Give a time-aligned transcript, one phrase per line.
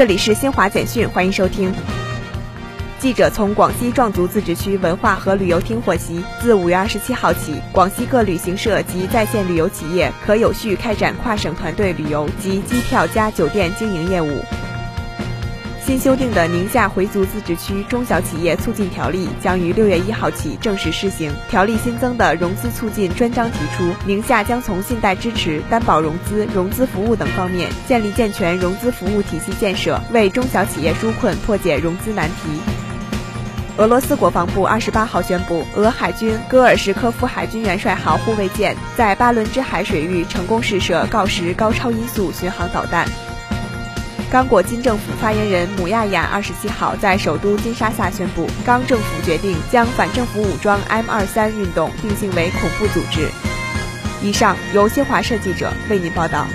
[0.00, 1.70] 这里是新华简讯，欢迎收听。
[2.98, 14.42] 记者从广西壮族自治区文化和旅游厅获悉，自五月二十七号起，广西各旅行社及在线旅游企业可有序开展跨省团队旅游及机票加酒店经营业务。
[15.90, 21.32] 新修订的《宁夏回族自治区中小企业促进条例》将于六月一号起正式施行。
[21.48, 32.60] 条例新增的融资促进专章提出，宁夏将从信贷支持、担保融资、融资服务等方面建立健全融资服务体系建设，为中小企业纾困、破解融资难题。
[33.76, 43.08] 俄罗斯国防部二十八号宣布，俄海军戈尔什科夫海军元帅号护卫舰在巴伦支海水域成功试射锆石高超音速巡航导弹。
[44.30, 53.28] 刚果金政府发言人姆亚雅二十七号在首都金沙萨宣布，刚政府决定将反政府武装 M 二三运动定性为恐怖组织。
[54.22, 56.46] 以上由新华社记者为您报道。